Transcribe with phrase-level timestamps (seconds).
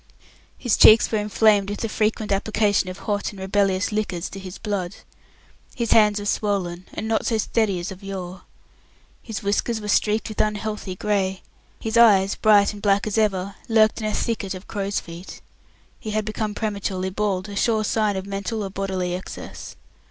[0.57, 4.57] His cheeks were inflamed with the frequent application of hot and rebellious liquors to his
[4.57, 4.95] blood.
[5.75, 8.41] His hands were swollen, and not so steady as of yore.
[9.21, 11.43] His whiskers were streaked with unhealthy grey.
[11.79, 15.39] His eyes, bright and black as ever, lurked in a thicket of crow's feet.
[15.99, 19.75] He had become prematurely bald a sure sign of mental or bodily excess.